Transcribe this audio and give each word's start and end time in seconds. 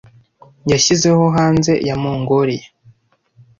yashyizeho 0.71 1.23
Hanze 1.35 1.73
ya 1.87 1.95
Mongoliya 2.01 2.67